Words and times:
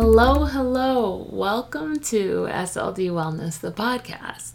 Hello, 0.00 0.44
hello. 0.44 1.26
Welcome 1.28 1.98
to 1.98 2.46
SLD 2.48 3.10
Wellness, 3.10 3.58
the 3.58 3.72
podcast. 3.72 4.52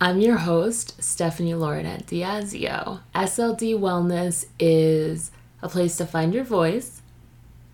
I'm 0.00 0.20
your 0.20 0.36
host, 0.36 1.02
Stephanie 1.02 1.54
Laurenet 1.54 2.04
Diazio. 2.04 3.00
SLD 3.12 3.76
Wellness 3.80 4.46
is 4.60 5.32
a 5.60 5.68
place 5.68 5.96
to 5.96 6.06
find 6.06 6.32
your 6.32 6.44
voice, 6.44 7.02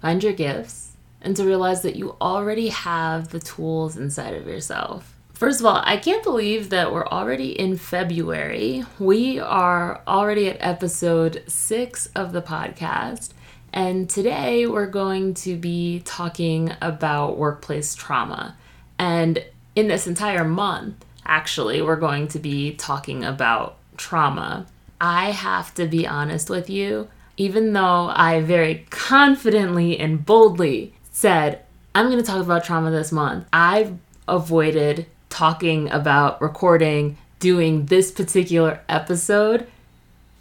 find 0.01 0.25
your 0.25 0.33
gifts, 0.33 0.96
and 1.20 1.37
to 1.37 1.45
realize 1.45 1.83
that 1.83 1.96
you 1.96 2.16
already 2.19 2.70
have 2.70 3.29
the 3.29 3.41
tools 3.41 3.98
inside 3.98 4.33
of 4.33 4.47
yourself. 4.47 5.15
First 5.34 5.60
of 5.60 5.66
all, 5.66 5.83
I 5.84 5.98
can't 5.98 6.24
believe 6.24 6.70
that 6.70 6.95
we're 6.95 7.06
already 7.09 7.51
in 7.51 7.77
February. 7.77 8.84
We 8.98 9.38
are 9.38 10.01
already 10.09 10.48
at 10.48 10.56
episode 10.60 11.42
six 11.47 12.06
of 12.15 12.33
the 12.33 12.41
podcast. 12.41 13.34
And 13.73 14.09
today 14.09 14.67
we're 14.67 14.87
going 14.87 15.35
to 15.35 15.57
be 15.57 16.01
talking 16.05 16.73
about 16.83 17.39
workplace 17.39 17.95
trauma. 17.95 18.57
And 18.98 19.45
in 19.75 19.89
this 19.89 20.07
entire 20.07 20.45
month, 20.45 21.05
actually, 21.25 21.81
we're 21.81 21.97
going 21.97 22.29
to 22.29 22.39
be 22.39 22.75
talking 22.75 23.25
about 23.25 23.79
trauma. 23.97 24.67
I 25.01 25.31
have 25.31 25.75
to 25.75 25.87
be 25.87 26.07
honest 26.07 26.51
with 26.51 26.69
you, 26.69 27.09
even 27.37 27.73
though 27.73 28.12
I 28.15 28.43
very 28.43 28.87
confidently 28.91 29.98
and 29.98 30.25
boldly 30.25 30.95
said, 31.11 31.65
I'm 31.95 32.07
going 32.07 32.19
to 32.19 32.25
talk 32.25 32.43
about 32.43 32.65
trauma 32.65 32.91
this 32.91 33.11
month, 33.11 33.47
I've 33.53 33.97
avoided 34.29 35.07
talking 35.31 35.91
about 35.91 36.43
recording, 36.43 37.17
doing 37.39 37.87
this 37.87 38.12
particular 38.12 38.81
episode 38.89 39.67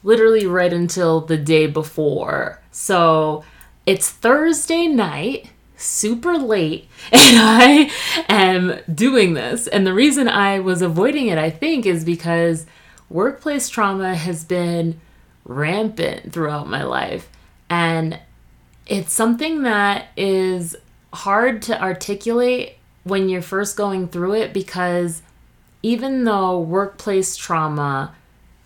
literally 0.04 0.46
right 0.46 0.74
until 0.74 1.22
the 1.22 1.38
day 1.38 1.68
before. 1.68 2.61
So 2.72 3.44
it's 3.86 4.10
Thursday 4.10 4.88
night, 4.88 5.50
super 5.76 6.38
late, 6.38 6.88
and 7.12 7.38
I 7.38 7.92
am 8.30 8.80
doing 8.94 9.34
this. 9.34 9.68
And 9.68 9.86
the 9.86 9.94
reason 9.94 10.28
I 10.28 10.60
was 10.60 10.82
avoiding 10.82 11.28
it, 11.28 11.38
I 11.38 11.50
think, 11.50 11.86
is 11.86 12.06
because 12.06 12.66
workplace 13.10 13.70
trauma 13.70 14.16
has 14.16 14.44
been 14.44 15.00
rampant 15.46 16.32
throughout 16.32 16.70
my 16.70 16.84
life. 16.84 17.30
And 17.70 18.20
it's 18.86 19.14
something 19.14 19.64
that 19.64 20.08
is 20.18 20.76
hard 21.14 21.62
to 21.64 21.82
articulate 21.82 22.78
when 23.04 23.30
you're 23.30 23.42
first 23.42 23.76
going 23.76 24.08
through 24.08 24.34
it 24.34 24.54
because 24.54 25.22
even 25.84 26.24
though 26.24 26.60
workplace 26.60 27.36
trauma 27.36 28.14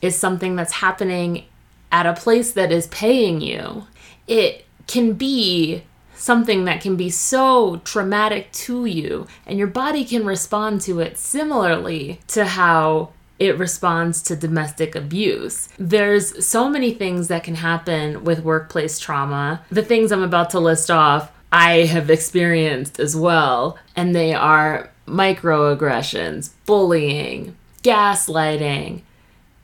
is 0.02 0.18
something 0.18 0.56
that's 0.56 0.74
happening 0.74 1.46
at 1.92 2.06
a 2.06 2.14
place 2.14 2.52
that 2.54 2.72
is 2.72 2.88
paying 2.88 3.40
you, 3.42 3.86
it 4.28 4.66
can 4.88 5.14
be 5.14 5.84
something 6.16 6.66
that 6.66 6.82
can 6.82 6.96
be 6.96 7.10
so 7.10 7.78
traumatic 7.84 8.52
to 8.52 8.86
you, 8.86 9.28
and 9.46 9.58
your 9.58 9.68
body 9.68 10.04
can 10.06 10.26
respond 10.26 10.82
to 10.82 11.00
it 11.00 11.18
similarly 11.18 12.20
to 12.28 12.46
how 12.46 13.10
it 13.38 13.58
responds 13.58 14.22
to 14.22 14.36
domestic 14.36 14.96
abuse. 14.96 15.68
There's 15.78 16.46
so 16.46 16.70
many 16.70 16.94
things 16.94 17.28
that 17.28 17.44
can 17.44 17.56
happen 17.56 18.24
with 18.24 18.44
workplace 18.44 18.98
trauma. 18.98 19.62
The 19.70 19.84
things 19.84 20.12
I'm 20.12 20.24
about 20.24 20.50
to 20.52 20.60
list 20.60 20.90
off, 20.90 21.32
I 21.52 21.80
have 21.86 22.10
experienced 22.10 23.00
as 23.00 23.16
well, 23.16 23.78
and 23.96 24.16
they 24.16 24.34
are 24.34 24.90
microaggressions, 25.06 26.52
bullying, 26.66 27.56
gaslighting, 27.84 29.02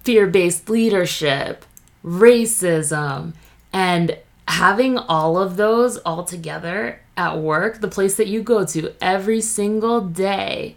fear 0.03 0.27
based 0.27 0.69
leadership, 0.69 1.65
racism, 2.03 3.33
and 3.73 4.17
having 4.51 4.97
all 4.97 5.37
of 5.37 5.55
those 5.55 5.97
all 5.99 6.23
together 6.23 6.99
at 7.15 7.37
work, 7.37 7.79
the 7.79 7.87
place 7.87 8.15
that 8.17 8.27
you 8.27 8.43
go 8.43 8.65
to 8.65 8.93
every 9.01 9.41
single 9.41 10.01
day, 10.01 10.75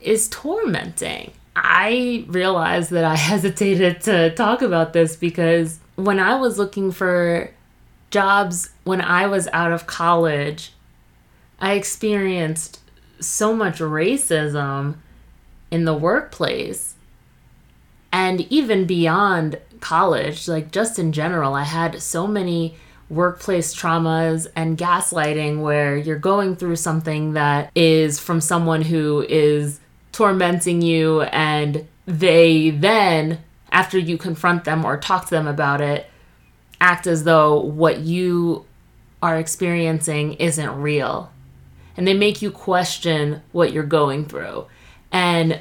is 0.00 0.28
tormenting. 0.28 1.32
I 1.54 2.24
realized 2.28 2.90
that 2.90 3.04
I 3.04 3.16
hesitated 3.30 4.00
to 4.02 4.34
talk 4.34 4.60
about 4.60 4.92
this 4.92 5.16
because 5.16 5.78
when 5.94 6.18
I 6.18 6.34
was 6.36 6.58
looking 6.58 6.90
for 6.90 7.50
jobs 8.10 8.70
when 8.84 9.00
I 9.00 9.26
was 9.26 9.48
out 9.52 9.72
of 9.72 9.86
college, 9.86 10.72
I 11.60 11.72
experienced 11.72 12.80
so 13.20 13.54
much 13.54 13.78
racism 13.78 14.96
in 15.70 15.84
the 15.84 15.94
workplace 15.94 16.94
and 18.12 18.40
even 18.52 18.86
beyond 18.86 19.58
college, 19.80 20.48
like 20.48 20.70
just 20.70 20.98
in 20.98 21.12
general, 21.12 21.54
I 21.54 21.64
had 21.64 22.00
so 22.00 22.26
many 22.26 22.76
workplace 23.08 23.74
traumas 23.74 24.46
and 24.56 24.76
gaslighting 24.76 25.60
where 25.60 25.96
you're 25.96 26.18
going 26.18 26.56
through 26.56 26.76
something 26.76 27.34
that 27.34 27.70
is 27.74 28.18
from 28.18 28.40
someone 28.40 28.82
who 28.82 29.24
is 29.28 29.80
tormenting 30.12 30.82
you 30.82 31.22
and 31.22 31.86
they 32.06 32.70
then 32.70 33.38
after 33.70 33.98
you 33.98 34.18
confront 34.18 34.64
them 34.64 34.84
or 34.84 34.96
talk 34.96 35.24
to 35.24 35.30
them 35.30 35.46
about 35.46 35.80
it 35.80 36.10
act 36.80 37.06
as 37.06 37.24
though 37.24 37.60
what 37.60 38.00
you 38.00 38.64
are 39.22 39.38
experiencing 39.38 40.34
isn't 40.34 40.80
real. 40.80 41.32
And 41.96 42.06
they 42.06 42.14
make 42.14 42.42
you 42.42 42.50
question 42.50 43.42
what 43.52 43.72
you're 43.72 43.82
going 43.82 44.26
through. 44.26 44.66
And 45.10 45.60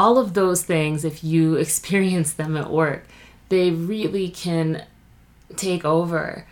all 0.00 0.16
of 0.16 0.32
those 0.32 0.64
things 0.64 1.04
if 1.04 1.22
you 1.22 1.54
experience 1.64 2.32
them 2.32 2.56
at 2.56 2.70
work 2.70 3.06
they 3.50 3.70
really 3.70 4.30
can 4.30 4.84
take 5.56 5.84
over 5.84 6.46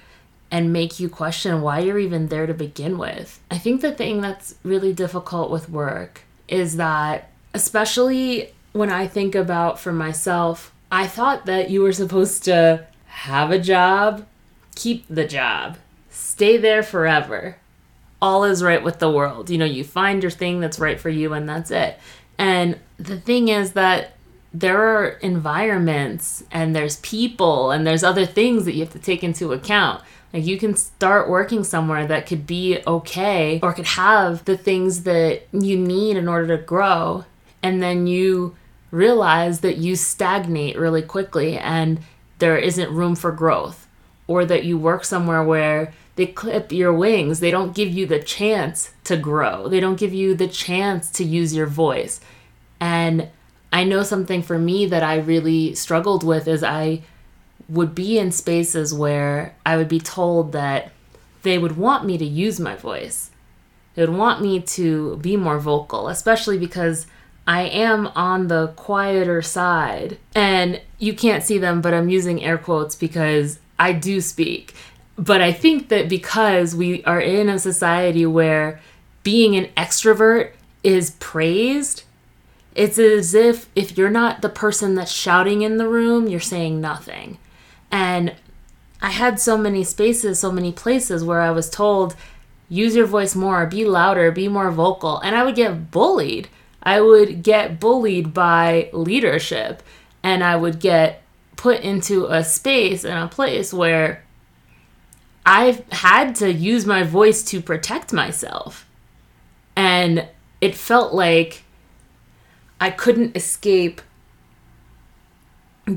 and 0.51 0.73
make 0.73 0.99
you 0.99 1.09
question 1.09 1.61
why 1.61 1.81
you're 1.81 1.99
even 1.99 2.29
there 2.29 2.47
to 2.47 2.55
begin 2.55 2.99
with. 2.99 3.41
I 3.51 3.59
think 3.59 3.81
the 3.81 3.93
thing 3.93 4.21
that's 4.21 4.55
really 4.63 4.93
difficult 4.93 5.51
with 5.51 5.69
work 5.69 6.23
is 6.49 6.77
that, 6.77 7.31
especially 7.53 8.53
when 8.73 8.91
I 8.91 9.07
think 9.07 9.35
about 9.35 9.79
for 9.79 9.93
myself, 9.93 10.73
I 10.91 11.07
thought 11.07 11.47
that 11.47 11.71
you 11.71 11.83
were 11.83 11.93
supposed 11.93 12.45
to 12.45 12.87
have 13.07 13.51
a 13.51 13.59
job, 13.59 14.27
keep 14.75 15.05
the 15.09 15.27
job, 15.27 15.77
stay 16.09 16.57
there 16.57 16.83
forever. 16.83 17.57
All 18.21 18.45
is 18.45 18.63
right 18.63 18.83
with 18.83 18.99
the 18.99 19.11
world. 19.11 19.51
You 19.51 19.59
know, 19.59 19.65
you 19.65 19.85
find 19.85 20.23
your 20.23 20.31
thing 20.31 20.61
that's 20.61 20.79
right 20.79 20.99
for 20.99 21.11
you, 21.11 21.33
and 21.35 21.49
that's 21.49 21.71
it. 21.71 21.99
And 22.37 22.79
the 22.99 23.21
thing 23.21 23.49
is 23.49 23.73
that 23.73 24.13
there 24.53 24.81
are 24.81 25.09
environments 25.09 26.43
and 26.51 26.75
there's 26.75 26.97
people 26.97 27.71
and 27.71 27.87
there's 27.87 28.03
other 28.03 28.25
things 28.25 28.65
that 28.65 28.73
you 28.73 28.81
have 28.81 28.93
to 28.93 28.99
take 28.99 29.23
into 29.23 29.53
account. 29.53 30.03
Like 30.33 30.47
you 30.47 30.59
can 30.59 30.77
start 30.77 31.29
working 31.29 31.65
somewhere 31.65 32.07
that 32.07 32.27
could 32.27 32.47
be 32.47 32.81
okay 32.87 33.61
or 33.63 33.73
could 33.73 33.87
have 33.87 34.45
the 34.45 34.57
things 34.57 35.05
that 35.05 35.43
you 35.53 35.77
need 35.79 36.17
in 36.17 36.29
order 36.29 36.57
to 36.57 36.63
grow. 36.63 37.25
And 37.63 37.83
then 37.83 38.07
you 38.07 38.57
realize 38.91 39.61
that 39.61 39.79
you 39.79 39.97
stagnate 39.97 40.79
really 40.79 41.03
quickly 41.03 41.59
and 41.59 42.01
there 42.39 42.59
isn't 42.59 42.93
room 42.93 43.15
for 43.15 43.33
growth. 43.33 43.87
Or 44.27 44.45
that 44.45 44.65
you 44.65 44.77
work 44.77 45.07
somewhere 45.07 45.43
where 45.43 45.95
they 46.17 46.27
clip 46.27 46.71
your 46.73 46.93
wings. 46.93 47.41
They 47.41 47.51
don't 47.51 47.75
give 47.75 47.89
you 47.91 48.05
the 48.05 48.19
chance 48.19 48.93
to 49.05 49.17
grow, 49.17 49.69
they 49.69 49.81
don't 49.81 49.99
give 49.99 50.13
you 50.13 50.35
the 50.35 50.49
chance 50.49 51.11
to 51.13 51.25
use 51.25 51.55
your 51.55 51.67
voice. 51.67 52.21
And 52.79 53.29
I 53.73 53.85
know 53.85 54.03
something 54.03 54.43
for 54.43 54.59
me 54.59 54.87
that 54.87 55.03
I 55.03 55.17
really 55.17 55.75
struggled 55.75 56.25
with 56.25 56.49
is 56.49 56.63
I 56.63 57.03
would 57.69 57.95
be 57.95 58.19
in 58.19 58.33
spaces 58.33 58.95
where 58.95 59.55
I 59.65 59.77
would 59.77 59.89
be 59.89 60.01
told 60.01 60.53
that 60.53 60.93
they 61.43 61.59
would 61.59 61.77
want 61.77 62.05
me 62.05 62.19
to 62.19 62.25
use 62.25 62.59
my 62.59 62.77
voice. 62.77 63.31
They 63.95 64.03
would 64.07 64.17
want 64.17 64.43
me 64.43 64.61
to 64.61 65.17
be 65.17 65.37
more 65.37 65.59
vocal, 65.59 66.09
especially 66.09 66.59
because 66.59 67.07
I 67.47 67.63
am 67.63 68.09
on 68.09 68.49
the 68.49 68.69
quieter 68.77 69.43
side. 69.43 70.19
And 70.35 70.81
you 70.99 71.15
can't 71.15 71.43
see 71.43 71.59
them, 71.59 71.81
but 71.81 71.95
I'm 71.95 72.09
using 72.09 72.43
air 72.43 72.59
quotes 72.59 72.95
because 72.95 73.59
I 73.79 73.93
do 73.93 74.21
speak. 74.21 74.75
But 75.17 75.41
I 75.41 75.53
think 75.53 75.89
that 75.89 76.09
because 76.09 76.77
we 76.77 77.03
are 77.05 77.21
in 77.21 77.49
a 77.49 77.59
society 77.59 78.25
where 78.25 78.81
being 79.23 79.57
an 79.57 79.67
extrovert 79.77 80.53
is 80.85 81.13
praised, 81.19 82.05
it's 82.75 82.99
as 82.99 83.35
if 83.35 83.69
if 83.75 83.99
you're 83.99 84.11
not 84.11 84.43
the 84.43 84.49
person 84.49 84.95
that's 84.95 85.11
shouting 85.11 85.63
in 85.63 85.79
the 85.79 85.89
room, 85.89 86.29
you're 86.29 86.39
saying 86.39 86.81
nothing. 86.81 87.39
And 87.91 88.35
I 89.01 89.11
had 89.11 89.41
so 89.41 89.57
many 89.57 89.85
spaces, 89.85 90.39
so 90.41 90.53
many 90.53 90.73
places 90.73 91.25
where 91.25 91.41
I 91.41 91.51
was 91.51 91.71
told, 91.71 92.17
use 92.69 92.95
your 92.95 93.07
voice 93.07 93.35
more, 93.35 93.67
be 93.67 93.85
louder, 93.85 94.31
be 94.31 94.49
more 94.49 94.71
vocal. 94.71 95.19
And 95.21 95.37
I 95.37 95.45
would 95.45 95.55
get 95.55 95.91
bullied. 95.91 96.49
I 96.83 97.01
would 97.01 97.43
get 97.43 97.81
bullied 97.81 98.35
by 98.35 98.91
leadership 98.93 99.83
and 100.23 100.43
I 100.43 100.57
would 100.57 100.81
get 100.81 101.23
put 101.57 101.81
into 101.81 102.27
a 102.27 102.45
space 102.45 103.05
and 103.05 103.19
a 103.19 103.29
place 103.29 103.73
where 103.73 104.25
I 105.45 105.83
had 105.91 106.35
to 106.37 106.53
use 106.53 106.87
my 106.87 107.03
voice 107.03 107.43
to 107.45 107.61
protect 107.61 108.13
myself. 108.13 108.87
And 109.75 110.29
it 110.61 110.75
felt 110.75 111.15
like 111.15 111.65
I 112.81 112.91
couldn't 112.91 113.37
escape 113.37 114.01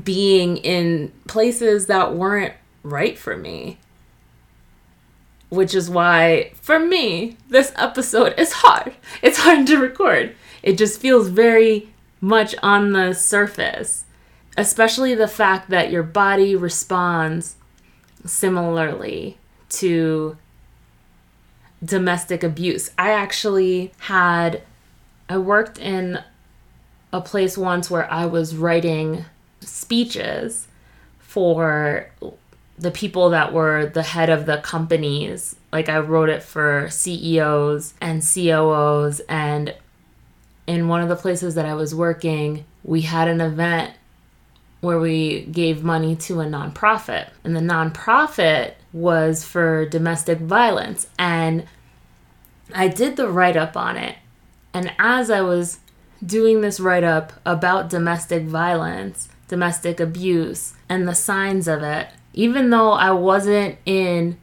being 0.00 0.56
in 0.58 1.12
places 1.28 1.86
that 1.86 2.14
weren't 2.14 2.54
right 2.82 3.18
for 3.18 3.36
me. 3.36 3.78
which 5.52 5.74
is 5.74 5.90
why, 5.90 6.50
for 6.62 6.78
me, 6.78 7.36
this 7.50 7.72
episode 7.76 8.34
is 8.38 8.52
hard. 8.54 8.94
It's 9.20 9.36
hard 9.36 9.66
to 9.66 9.76
record. 9.76 10.34
It 10.62 10.78
just 10.78 10.98
feels 10.98 11.28
very 11.28 11.90
much 12.22 12.54
on 12.62 12.92
the 12.92 13.12
surface, 13.12 14.06
especially 14.56 15.14
the 15.14 15.28
fact 15.28 15.68
that 15.68 15.90
your 15.90 16.02
body 16.02 16.56
responds 16.56 17.56
similarly 18.24 19.36
to 19.68 20.38
domestic 21.84 22.42
abuse. 22.42 22.90
I 22.96 23.10
actually 23.10 23.92
had, 23.98 24.62
I 25.28 25.36
worked 25.36 25.78
in 25.78 26.20
a 27.12 27.20
place 27.20 27.58
once 27.58 27.90
where 27.90 28.10
I 28.10 28.24
was 28.24 28.56
writing 28.56 29.26
speeches 29.62 30.68
for 31.18 32.10
the 32.78 32.90
people 32.90 33.30
that 33.30 33.52
were 33.52 33.86
the 33.86 34.02
head 34.02 34.28
of 34.28 34.46
the 34.46 34.58
companies. 34.58 35.56
Like 35.72 35.88
I 35.88 35.98
wrote 35.98 36.28
it 36.28 36.42
for 36.42 36.88
CEOs 36.90 37.94
and 38.00 38.22
COOs. 38.22 39.20
And 39.28 39.74
in 40.66 40.88
one 40.88 41.00
of 41.00 41.08
the 41.08 41.16
places 41.16 41.54
that 41.54 41.66
I 41.66 41.74
was 41.74 41.94
working, 41.94 42.64
we 42.82 43.02
had 43.02 43.28
an 43.28 43.40
event 43.40 43.94
where 44.80 44.98
we 44.98 45.42
gave 45.42 45.84
money 45.84 46.16
to 46.16 46.40
a 46.40 46.44
nonprofit. 46.44 47.30
And 47.44 47.54
the 47.54 47.60
nonprofit 47.60 48.74
was 48.92 49.44
for 49.44 49.86
domestic 49.86 50.38
violence. 50.38 51.06
And 51.18 51.66
I 52.74 52.88
did 52.88 53.16
the 53.16 53.28
write 53.28 53.56
up 53.56 53.76
on 53.76 53.96
it. 53.96 54.16
And 54.74 54.92
as 54.98 55.30
I 55.30 55.40
was 55.42 55.78
doing 56.24 56.60
this 56.60 56.80
write 56.80 57.04
up 57.04 57.32
about 57.44 57.90
domestic 57.90 58.44
violence, 58.44 59.28
domestic 59.52 60.00
abuse, 60.00 60.72
and 60.88 61.06
the 61.06 61.14
signs 61.14 61.68
of 61.68 61.82
it, 61.82 62.08
even 62.32 62.70
though 62.70 62.92
I 62.92 63.10
wasn't 63.10 63.76
in 63.84 64.38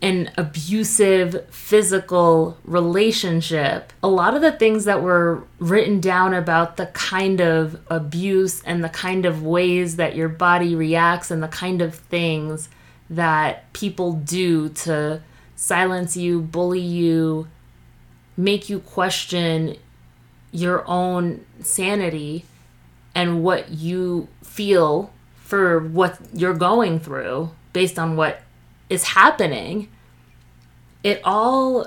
an 0.00 0.30
abusive 0.36 1.44
physical 1.50 2.56
relationship, 2.62 3.92
a 4.00 4.06
lot 4.06 4.36
of 4.36 4.42
the 4.42 4.52
things 4.52 4.84
that 4.84 5.02
were 5.02 5.42
written 5.58 5.98
down 5.98 6.34
about 6.34 6.76
the 6.76 6.86
kind 6.86 7.40
of 7.40 7.80
abuse 7.90 8.62
and 8.62 8.84
the 8.84 8.88
kind 8.88 9.26
of 9.26 9.42
ways 9.42 9.96
that 9.96 10.14
your 10.14 10.28
body 10.28 10.76
reacts 10.76 11.32
and 11.32 11.42
the 11.42 11.48
kind 11.48 11.82
of 11.82 11.96
things 11.96 12.68
that 13.10 13.72
people 13.72 14.12
do 14.12 14.68
to 14.68 15.20
silence 15.56 16.16
you, 16.16 16.40
bully 16.40 16.78
you, 16.78 17.48
make 18.36 18.68
you 18.68 18.78
question 18.78 19.76
your 20.52 20.86
own 20.86 21.44
sanity 21.60 22.44
and 23.14 23.42
what 23.42 23.70
you 23.70 24.28
feel 24.42 25.12
for 25.36 25.80
what 25.80 26.18
you're 26.32 26.54
going 26.54 27.00
through 27.00 27.50
based 27.72 27.98
on 27.98 28.16
what 28.16 28.42
is 28.88 29.04
happening, 29.04 29.88
it 31.02 31.20
all 31.24 31.86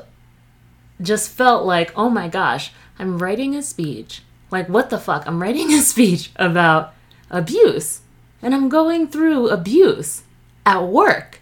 just 1.01 1.29
felt 1.29 1.65
like, 1.65 1.91
oh 1.95 2.09
my 2.09 2.27
gosh, 2.27 2.71
I'm 2.99 3.19
writing 3.19 3.55
a 3.55 3.61
speech. 3.61 4.21
Like, 4.51 4.69
what 4.69 4.89
the 4.89 4.97
fuck? 4.97 5.25
I'm 5.27 5.41
writing 5.41 5.71
a 5.73 5.81
speech 5.81 6.31
about 6.35 6.93
abuse 7.29 8.01
and 8.41 8.53
I'm 8.53 8.69
going 8.69 9.07
through 9.07 9.49
abuse 9.49 10.23
at 10.65 10.83
work. 10.83 11.39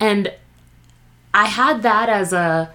And 0.00 0.32
I 1.34 1.46
had 1.46 1.82
that 1.82 2.08
as 2.08 2.32
a 2.32 2.72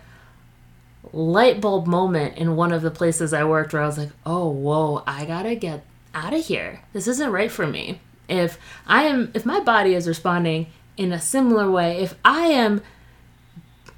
light 1.12 1.62
bulb 1.62 1.86
moment 1.88 2.38
in 2.38 2.56
one 2.56 2.72
of 2.72 2.82
the 2.82 2.92
places 2.92 3.34
I 3.34 3.44
worked 3.44 3.74
where 3.74 3.82
I 3.82 3.86
was 3.86 3.98
like, 3.98 4.12
oh, 4.26 4.50
whoa, 4.50 5.04
I 5.06 5.26
gotta 5.26 5.56
get 5.56 5.84
out 6.14 6.34
of 6.34 6.46
here. 6.46 6.82
This 6.94 7.08
isn't 7.08 7.32
right 7.32 7.52
for 7.52 7.68
me. 7.68 8.00
If 8.28 8.58
I 8.88 9.04
am, 9.04 9.32
if 9.34 9.46
my 9.46 9.60
body 9.60 9.94
is 9.94 10.08
responding 10.08 10.68
in 10.98 11.12
a 11.12 11.20
similar 11.20 11.70
way, 11.70 12.02
if 12.02 12.16
I 12.24 12.48
am 12.48 12.82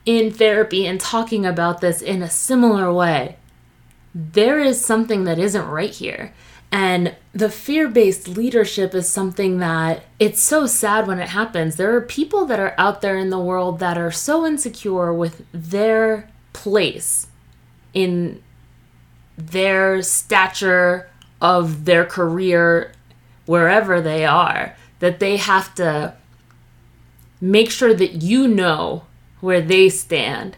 in 0.06 0.32
therapy 0.32 0.86
and 0.86 1.00
talking 1.00 1.46
about 1.46 1.82
this 1.82 2.02
in 2.02 2.22
a 2.22 2.30
similar 2.30 2.92
way, 2.92 3.38
there 4.14 4.60
is 4.60 4.84
something 4.84 5.26
that 5.26 5.40
isn't 5.40 5.68
right 5.68 5.92
here. 5.92 6.34
And 6.72 7.16
the 7.34 7.50
fear 7.50 7.88
based 7.88 8.28
leadership 8.28 8.94
is 8.94 9.08
something 9.08 9.60
that 9.60 10.04
it's 10.20 10.42
so 10.42 10.66
sad 10.66 11.08
when 11.08 11.20
it 11.20 11.30
happens. 11.30 11.76
There 11.76 11.96
are 11.96 12.02
people 12.02 12.46
that 12.46 12.60
are 12.60 12.76
out 12.78 13.02
there 13.02 13.18
in 13.18 13.30
the 13.30 13.40
world 13.40 13.80
that 13.80 13.98
are 13.98 14.12
so 14.12 14.46
insecure 14.46 15.14
with 15.14 15.46
their 15.52 16.30
place 16.54 17.28
in 17.94 18.42
their 19.38 20.02
stature 20.02 21.10
of 21.42 21.86
their 21.86 22.06
career 22.06 22.92
wherever 23.46 24.02
they 24.02 24.26
are 24.26 24.76
that 25.00 25.20
they 25.20 25.38
have 25.38 25.74
to 25.76 26.14
make 27.40 27.70
sure 27.70 27.94
that 27.94 28.24
you 28.24 28.48
know 28.48 29.04
where 29.42 29.62
they 29.62 29.90
stand 29.90 30.58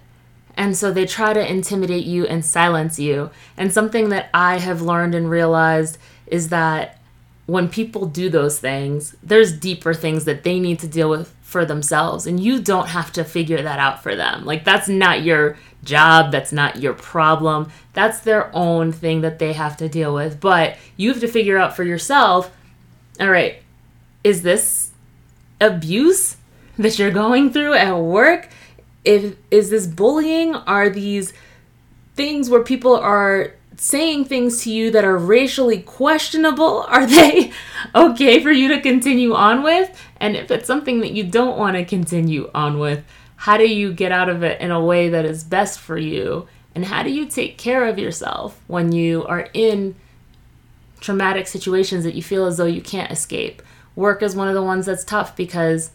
and 0.58 0.76
so 0.76 0.92
they 0.92 1.06
try 1.06 1.34
to 1.34 1.52
intimidate 1.52 2.06
you 2.06 2.26
and 2.26 2.44
silence 2.44 2.98
you. 2.98 3.30
And 3.56 3.72
something 3.72 4.10
that 4.10 4.30
I 4.34 4.58
have 4.58 4.82
learned 4.82 5.14
and 5.14 5.30
realized 5.30 6.00
is 6.26 6.50
that 6.50 7.00
when 7.46 7.70
people 7.70 8.08
do 8.08 8.28
those 8.28 8.60
things, 8.60 9.16
there's 9.22 9.54
deeper 9.54 9.94
things 9.94 10.26
that 10.26 10.44
they 10.44 10.60
need 10.60 10.80
to 10.80 10.88
deal 10.88 11.10
with 11.10 11.34
for 11.48 11.64
themselves. 11.64 12.28
And 12.28 12.40
you 12.40 12.62
don't 12.62 12.90
have 12.90 13.12
to 13.14 13.24
figure 13.24 13.62
that 13.62 13.80
out 13.80 14.04
for 14.04 14.18
them. 14.18 14.44
Like, 14.44 14.66
that's 14.66 14.90
not 14.90 15.24
your 15.24 15.58
job. 15.82 16.32
That's 16.32 16.52
not 16.52 16.82
your 16.82 16.94
problem. 16.94 17.72
That's 17.94 18.20
their 18.20 18.54
own 18.54 18.92
thing 18.92 19.22
that 19.22 19.40
they 19.40 19.54
have 19.54 19.78
to 19.78 19.88
deal 19.88 20.14
with. 20.14 20.42
But 20.42 20.76
you 20.98 21.10
have 21.10 21.22
to 21.22 21.28
figure 21.28 21.58
out 21.58 21.76
for 21.76 21.86
yourself 21.86 22.52
all 23.20 23.32
right, 23.32 23.64
is 24.24 24.44
this 24.44 24.92
abuse 25.60 26.38
that 26.78 27.00
you're 27.00 27.10
going 27.10 27.52
through 27.52 27.74
at 27.74 27.98
work? 27.98 28.50
if 29.08 29.38
is 29.50 29.70
this 29.70 29.88
bullying 29.88 30.54
are 30.54 30.90
these 30.90 31.32
things 32.16 32.50
where 32.50 32.62
people 32.62 32.94
are 32.94 33.54
saying 33.78 34.26
things 34.26 34.64
to 34.64 34.72
you 34.72 34.92
that 34.92 35.06
are 35.06 35.18
racially 35.18 35.82
questionable 35.82 36.82
are 36.88 37.06
they 37.06 37.52
okay 37.96 38.42
for 38.42 38.52
you 38.52 38.68
to 38.70 38.82
continue 38.82 39.34
on 39.34 39.64
with? 39.64 39.90
And 40.20 40.36
if 40.36 40.52
it's 40.52 40.68
something 40.68 41.00
that 41.02 41.12
you 41.12 41.24
don't 41.24 41.58
want 41.58 41.78
to 41.78 41.86
continue 41.86 42.50
on 42.54 42.80
with 42.80 43.04
how 43.38 43.58
do 43.58 43.68
you 43.68 43.94
get 43.94 44.12
out 44.12 44.30
of 44.30 44.42
it 44.42 44.60
in 44.60 44.72
a 44.72 44.84
way 44.84 45.10
that 45.10 45.24
is 45.24 45.44
best 45.44 45.80
for 45.80 45.98
you? 45.98 46.48
And 46.74 46.86
how 46.86 47.04
do 47.04 47.12
you 47.12 47.28
take 47.28 47.58
care 47.58 47.86
of 47.88 48.00
yourself 48.00 48.60
when 48.68 48.92
you 48.92 49.26
are 49.26 49.48
in 49.54 49.96
traumatic 51.00 51.46
situations 51.48 52.04
that 52.04 52.16
you 52.16 52.24
feel 52.24 52.46
as 52.46 52.58
though 52.58 52.66
you 52.66 52.82
can't 52.82 53.12
escape? 53.12 53.62
Work 53.96 54.24
is 54.24 54.36
one 54.36 54.48
of 54.48 54.56
the 54.56 54.64
ones 54.64 54.86
that's 54.86 55.04
tough 55.04 55.36
because 55.36 55.92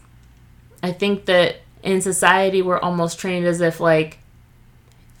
i 0.83 0.91
think 0.91 1.25
that 1.25 1.61
in 1.81 2.01
society 2.01 2.61
we're 2.61 2.79
almost 2.79 3.17
trained 3.17 3.47
as 3.47 3.61
if 3.61 3.79
like 3.79 4.19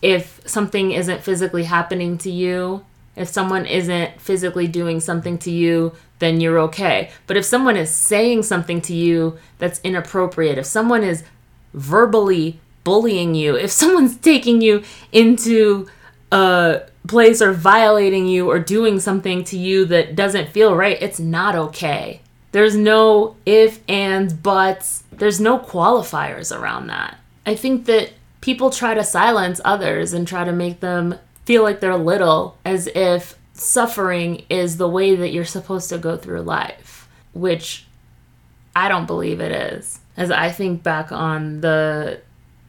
if 0.03 0.41
something 0.45 0.91
isn't 0.91 1.23
physically 1.23 1.63
happening 1.63 2.17
to 2.17 2.29
you 2.29 2.85
if 3.15 3.27
someone 3.27 3.65
isn't 3.65 4.19
physically 4.19 4.67
doing 4.67 4.99
something 4.99 5.37
to 5.37 5.49
you 5.49 5.91
then 6.19 6.39
you're 6.39 6.59
okay 6.59 7.09
but 7.25 7.37
if 7.37 7.45
someone 7.45 7.75
is 7.75 7.89
saying 7.89 8.43
something 8.43 8.81
to 8.81 8.93
you 8.93 9.37
that's 9.57 9.79
inappropriate 9.83 10.57
if 10.57 10.65
someone 10.65 11.03
is 11.03 11.23
verbally 11.73 12.59
bullying 12.83 13.33
you 13.33 13.55
if 13.55 13.71
someone's 13.81 14.15
taking 14.17 14.61
you 14.61 14.83
into 15.11 15.87
a 16.31 16.81
place 17.07 17.41
or 17.41 17.51
violating 17.51 18.27
you 18.27 18.49
or 18.49 18.59
doing 18.59 18.99
something 18.99 19.43
to 19.43 19.57
you 19.57 19.85
that 19.85 20.15
doesn't 20.15 20.49
feel 20.49 20.75
right 20.75 21.01
it's 21.01 21.19
not 21.19 21.55
okay 21.55 22.21
there's 22.53 22.75
no 22.75 23.35
if, 23.47 23.79
ands, 23.89 24.31
buts. 24.31 25.03
There's 25.11 25.39
no 25.39 25.57
qualifiers 25.57 26.55
around 26.55 26.87
that. 26.87 27.17
I 27.47 27.55
think 27.55 27.85
that 27.85 28.11
people 28.43 28.69
try 28.69 28.93
to 28.93 29.05
silence 29.05 29.61
others 29.63 30.11
and 30.11 30.27
try 30.27 30.43
to 30.43 30.51
make 30.51 30.81
them 30.81 31.15
feel 31.45 31.63
like 31.63 31.79
they're 31.79 31.95
little 31.95 32.57
as 32.65 32.87
if 32.87 33.37
suffering 33.53 34.43
is 34.49 34.75
the 34.75 34.87
way 34.87 35.15
that 35.15 35.31
you're 35.31 35.45
supposed 35.45 35.87
to 35.87 35.97
go 35.97 36.17
through 36.17 36.41
life, 36.41 37.07
which 37.31 37.85
I 38.75 38.89
don't 38.89 39.05
believe 39.05 39.39
it 39.39 39.53
is. 39.53 40.01
As 40.17 40.29
I 40.29 40.51
think 40.51 40.83
back 40.83 41.09
on 41.09 41.61
the 41.61 42.19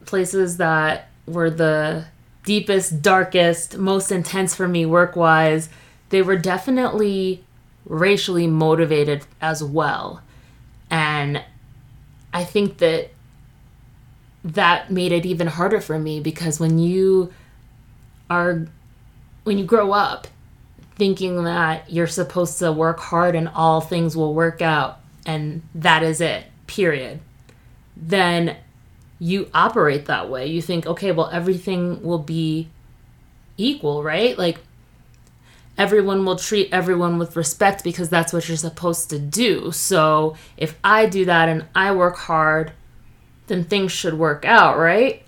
places 0.05 0.55
that 0.57 1.09
were 1.27 1.49
the 1.49 2.05
deepest, 2.45 3.01
darkest, 3.01 3.77
most 3.77 4.13
intense 4.13 4.55
for 4.55 4.69
me 4.69 4.85
work 4.85 5.17
wise, 5.17 5.67
they 6.07 6.21
were 6.21 6.37
definitely 6.37 7.43
racially 7.83 8.47
motivated 8.47 9.25
as 9.41 9.61
well. 9.61 10.21
And 10.89 11.43
I 12.33 12.45
think 12.45 12.77
that 12.77 13.09
that 14.45 14.91
made 14.91 15.11
it 15.11 15.25
even 15.25 15.47
harder 15.47 15.81
for 15.81 15.97
me 15.97 16.19
because 16.19 16.59
when 16.59 16.77
you 16.77 17.33
are 18.29 18.67
when 19.43 19.57
you 19.57 19.65
grow 19.65 19.91
up 19.91 20.27
thinking 20.95 21.43
that 21.43 21.91
you're 21.91 22.07
supposed 22.07 22.59
to 22.59 22.71
work 22.71 22.99
hard 22.99 23.35
and 23.35 23.49
all 23.49 23.81
things 23.81 24.15
will 24.15 24.33
work 24.33 24.61
out 24.61 24.99
and 25.25 25.63
that 25.73 26.03
is 26.03 26.21
it 26.21 26.45
period 26.67 27.19
then 27.97 28.55
you 29.17 29.49
operate 29.53 30.05
that 30.05 30.29
way 30.29 30.45
you 30.45 30.61
think 30.61 30.85
okay 30.85 31.11
well 31.11 31.29
everything 31.31 32.01
will 32.03 32.19
be 32.19 32.67
equal 33.57 34.03
right 34.03 34.37
like 34.37 34.59
everyone 35.75 36.23
will 36.23 36.35
treat 36.35 36.69
everyone 36.71 37.17
with 37.17 37.35
respect 37.35 37.83
because 37.83 38.09
that's 38.09 38.31
what 38.31 38.47
you're 38.47 38.55
supposed 38.55 39.09
to 39.09 39.19
do. 39.19 39.73
So 39.73 40.37
if 40.55 40.77
I 40.83 41.05
do 41.05 41.25
that 41.25 41.49
and 41.49 41.65
I 41.75 41.91
work 41.91 42.15
hard 42.15 42.71
then 43.47 43.63
things 43.63 43.91
should 43.91 44.15
work 44.15 44.45
out, 44.45 44.77
right? 44.77 45.23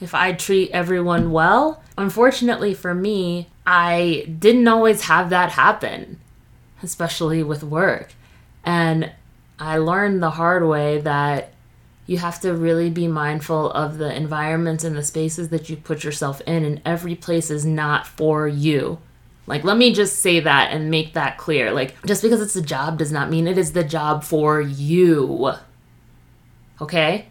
If 0.00 0.14
I 0.14 0.32
treat 0.32 0.70
everyone 0.70 1.32
well. 1.32 1.82
Unfortunately 1.98 2.74
for 2.74 2.94
me, 2.94 3.48
I 3.66 4.26
didn't 4.38 4.68
always 4.68 5.02
have 5.02 5.30
that 5.30 5.52
happen, 5.52 6.20
especially 6.82 7.42
with 7.42 7.62
work. 7.62 8.12
And 8.64 9.12
I 9.58 9.78
learned 9.78 10.22
the 10.22 10.30
hard 10.30 10.66
way 10.66 11.00
that 11.00 11.52
you 12.06 12.18
have 12.18 12.40
to 12.40 12.54
really 12.54 12.90
be 12.90 13.08
mindful 13.08 13.70
of 13.72 13.98
the 13.98 14.14
environments 14.14 14.84
and 14.84 14.96
the 14.96 15.02
spaces 15.02 15.48
that 15.48 15.68
you 15.68 15.76
put 15.76 16.04
yourself 16.04 16.40
in, 16.42 16.64
and 16.64 16.80
every 16.84 17.16
place 17.16 17.50
is 17.50 17.64
not 17.66 18.06
for 18.06 18.46
you. 18.46 18.98
Like, 19.48 19.64
let 19.64 19.76
me 19.76 19.92
just 19.92 20.20
say 20.20 20.40
that 20.40 20.72
and 20.72 20.90
make 20.90 21.14
that 21.14 21.38
clear. 21.38 21.72
Like, 21.72 21.96
just 22.04 22.22
because 22.22 22.40
it's 22.40 22.54
a 22.56 22.62
job 22.62 22.98
does 22.98 23.10
not 23.10 23.30
mean 23.30 23.48
it 23.48 23.58
is 23.58 23.72
the 23.72 23.82
job 23.82 24.22
for 24.22 24.60
you. 24.60 25.54
Okay? 26.80 27.26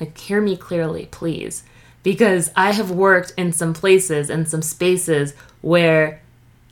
Like, 0.00 0.16
hear 0.18 0.40
me 0.40 0.56
clearly, 0.56 1.06
please. 1.10 1.62
Because 2.02 2.50
I 2.56 2.72
have 2.72 2.90
worked 2.90 3.32
in 3.36 3.52
some 3.52 3.74
places 3.74 4.30
and 4.30 4.48
some 4.48 4.62
spaces 4.62 5.34
where, 5.60 6.20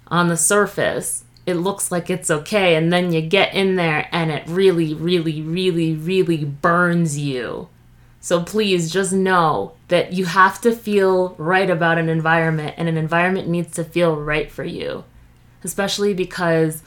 on 0.08 0.28
the 0.28 0.36
surface, 0.36 1.24
it 1.46 1.54
looks 1.54 1.92
like 1.92 2.10
it's 2.10 2.30
okay, 2.30 2.74
and 2.74 2.92
then 2.92 3.12
you 3.12 3.20
get 3.20 3.54
in 3.54 3.76
there 3.76 4.08
and 4.10 4.30
it 4.30 4.44
really, 4.46 4.94
really, 4.94 5.40
really, 5.42 5.94
really 5.94 6.44
burns 6.44 7.18
you. 7.18 7.68
So 8.20 8.42
please 8.42 8.90
just 8.90 9.12
know 9.12 9.74
that 9.86 10.12
you 10.12 10.24
have 10.24 10.60
to 10.62 10.72
feel 10.72 11.36
right 11.38 11.70
about 11.70 11.98
an 11.98 12.08
environment, 12.08 12.74
and 12.76 12.88
an 12.88 12.96
environment 12.96 13.46
needs 13.46 13.72
to 13.76 13.84
feel 13.84 14.16
right 14.16 14.50
for 14.50 14.64
you. 14.64 15.04
Especially 15.62 16.14
because 16.14 16.82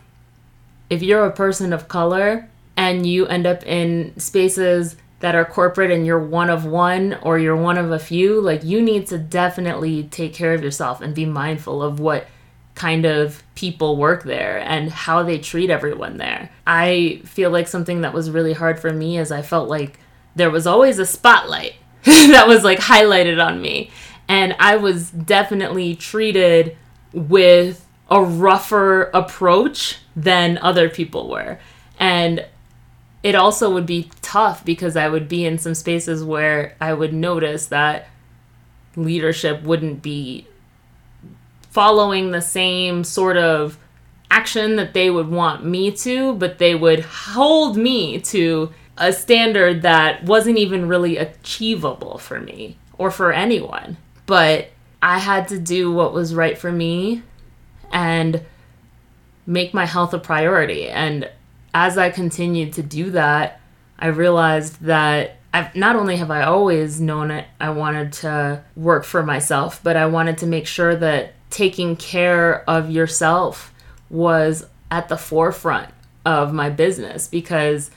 if 0.90 1.02
you're 1.02 1.26
a 1.26 1.32
person 1.32 1.72
of 1.72 1.88
color 1.88 2.49
and 2.80 3.06
you 3.06 3.28
end 3.28 3.46
up 3.46 3.62
in 3.66 4.18
spaces 4.18 4.96
that 5.20 5.36
are 5.36 5.44
corporate 5.44 5.92
and 5.92 6.06
you're 6.06 6.18
one 6.18 6.50
of 6.50 6.64
one 6.64 7.18
or 7.22 7.38
you're 7.38 7.54
one 7.54 7.78
of 7.78 7.92
a 7.92 8.00
few, 8.00 8.40
like 8.40 8.64
you 8.64 8.82
need 8.82 9.06
to 9.06 9.18
definitely 9.18 10.04
take 10.04 10.34
care 10.34 10.54
of 10.54 10.64
yourself 10.64 11.02
and 11.02 11.14
be 11.14 11.26
mindful 11.26 11.84
of 11.84 12.00
what 12.00 12.26
kind 12.76 13.04
of 13.04 13.44
people 13.54 13.98
work 13.98 14.24
there 14.24 14.60
and 14.60 14.90
how 14.92 15.22
they 15.22 15.38
treat 15.38 15.70
everyone 15.70 16.16
there. 16.16 16.50
I 16.66 17.22
feel 17.26 17.50
like 17.50 17.68
something 17.68 18.00
that 18.00 18.14
was 18.14 18.32
really 18.32 18.54
hard 18.54 18.80
for 18.80 18.94
me 18.94 19.18
is 19.18 19.30
I 19.30 19.42
felt 19.42 19.68
like 19.68 20.00
there 20.38 20.50
was 20.50 20.66
always 20.66 21.00
a 21.00 21.06
spotlight 21.06 21.74
that 22.06 22.48
was 22.48 22.64
like 22.64 22.80
highlighted 22.80 23.46
on 23.46 23.62
me. 23.62 23.92
And 24.30 24.56
I 24.58 24.78
was 24.78 25.12
definitely 25.12 25.98
treated 25.98 26.78
with 27.12 27.86
a 28.10 28.24
rougher 28.24 29.12
approach 29.14 29.98
than 30.16 30.58
other 30.60 30.88
people 30.88 31.30
were. 31.30 31.60
And 32.00 32.46
it 33.24 33.36
also 33.36 33.74
would 33.74 33.86
be 33.86 34.10
tough 34.22 34.64
because 34.64 34.96
I 34.96 35.10
would 35.10 35.28
be 35.28 35.46
in 35.46 35.58
some 35.58 35.76
spaces 35.76 36.24
where 36.24 36.76
I 36.80 36.94
would 36.94 37.14
notice 37.14 37.68
that 37.68 38.08
leadership 38.96 39.64
wouldn't 39.64 40.02
be 40.02 40.48
following 41.70 42.32
the 42.32 42.42
same 42.42 43.04
sort 43.04 43.38
of 43.38 43.78
action 44.32 44.76
that 44.78 44.94
they 44.94 45.10
would 45.10 45.30
want 45.30 45.66
me 45.66 45.92
to, 45.92 46.34
but 46.36 46.60
they 46.60 46.76
would 46.76 47.00
hold 47.02 47.78
me 47.78 48.20
to 48.20 48.72
a 48.98 49.12
standard 49.12 49.82
that 49.82 50.24
wasn't 50.24 50.58
even 50.58 50.88
really 50.88 51.18
achievable 51.18 52.18
for 52.18 52.40
me 52.40 52.78
or 52.98 53.10
for 53.12 53.32
anyone. 53.32 53.98
But 54.26 54.70
I 55.02 55.20
had 55.20 55.48
to 55.50 55.60
do 55.60 55.92
what 55.92 56.14
was 56.14 56.36
right 56.36 56.58
for 56.58 56.72
me 56.72 57.24
and 57.92 58.44
make 59.46 59.74
my 59.74 59.86
health 59.86 60.14
a 60.14 60.20
priority. 60.20 60.90
And 60.90 61.30
as 61.74 61.98
I 61.98 62.10
continued 62.10 62.74
to 62.74 62.84
do 62.84 63.12
that, 63.12 63.60
I 63.98 64.08
realized 64.08 64.82
that 64.82 65.38
I've 65.54 65.76
not 65.76 65.96
only 65.96 66.18
have 66.18 66.32
I 66.32 66.44
always 66.44 67.02
known 67.02 67.32
it, 67.32 67.46
I 67.60 67.72
wanted 67.72 68.14
to 68.14 68.64
work 68.76 69.04
for 69.04 69.24
myself, 69.24 69.82
but 69.84 69.98
I 69.98 70.06
wanted 70.06 70.38
to 70.40 70.46
make 70.46 70.68
sure 70.68 70.96
that 70.96 71.34
taking 71.50 71.96
care 71.96 72.70
of 72.70 72.92
yourself 72.92 73.74
was 74.10 74.68
at 74.92 75.10
the 75.10 75.18
forefront 75.18 75.92
of 76.26 76.54
my 76.54 76.70
business 76.70 77.28
because 77.28 77.90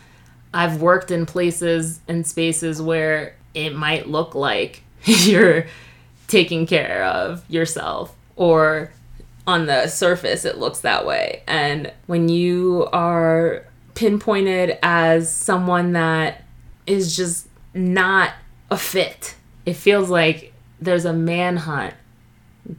I've 0.55 0.81
worked 0.81 1.11
in 1.11 1.27
places 1.27 2.01
and 2.09 2.27
spaces 2.27 2.81
where 2.81 3.37
it 3.55 3.75
might 3.75 4.09
look 4.09 4.35
like 4.35 4.83
you're 5.05 5.67
taking 6.29 6.67
care 6.67 7.05
of 7.05 7.45
yourself 7.51 8.15
or 8.37 8.91
on 9.47 9.67
the 9.67 9.89
surface 9.89 10.45
it 10.45 10.59
looks 10.59 10.81
that 10.81 11.07
way. 11.07 11.43
And 11.47 11.93
when 12.07 12.29
you 12.29 12.89
are 12.93 13.67
pinpointed 13.95 14.79
as 14.83 15.31
someone 15.33 15.93
that 15.93 16.45
is 16.87 17.17
just 17.17 17.49
not 17.75 18.33
a 18.71 18.77
fit, 18.77 19.35
it 19.67 19.75
feels 19.75 20.11
like 20.11 20.53
there's 20.81 21.05
a 21.05 21.13
manhunt 21.13 21.95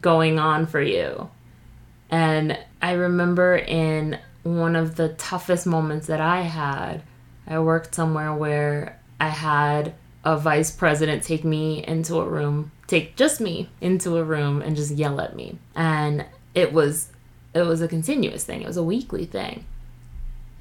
going 0.02 0.40
on 0.40 0.66
for 0.66 0.82
you. 0.82 1.30
And 2.10 2.58
I 2.82 2.94
remember 2.94 3.56
in 3.56 4.20
one 4.44 4.76
of 4.76 4.96
the 4.96 5.10
toughest 5.10 5.66
moments 5.66 6.08
that 6.08 6.22
I 6.22 6.42
had, 6.42 7.02
I 7.48 7.60
worked 7.60 7.96
somewhere 7.96 8.34
where 8.34 9.00
I 9.20 9.30
had 9.30 9.94
a 10.24 10.38
vice 10.38 10.72
president 10.72 11.24
take 11.24 11.44
me 11.44 11.84
into 11.86 12.20
a 12.20 12.28
room, 12.28 12.72
take 12.88 13.16
just 13.16 13.42
me 13.42 13.70
into 13.82 14.18
a 14.18 14.24
room 14.24 14.62
and 14.62 14.76
just 14.76 14.92
yell 14.92 15.20
at 15.20 15.36
me. 15.36 15.58
And 15.76 16.26
it 16.54 16.74
was 16.74 17.10
it 17.54 17.62
was 17.62 17.82
a 17.82 17.88
continuous 17.88 18.44
thing. 18.44 18.62
It 18.62 18.68
was 18.68 18.78
a 18.78 18.84
weekly 18.84 19.26
thing. 19.26 19.66